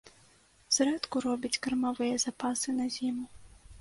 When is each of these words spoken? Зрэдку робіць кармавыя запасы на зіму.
Зрэдку 0.77 1.21
робіць 1.25 1.61
кармавыя 1.65 2.15
запасы 2.25 2.69
на 2.79 2.85
зіму. 2.97 3.25